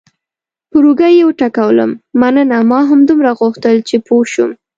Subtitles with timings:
[0.69, 1.91] پر اوږه یې وټکولم:
[2.21, 4.49] مننه، ما همدومره غوښتل چې پوه شم.